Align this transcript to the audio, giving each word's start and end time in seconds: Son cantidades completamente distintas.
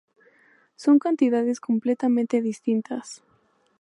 Son 0.77 0.97
cantidades 0.97 1.59
completamente 1.59 2.41
distintas. 2.41 3.21